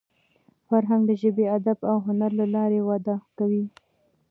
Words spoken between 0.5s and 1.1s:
فرهنګ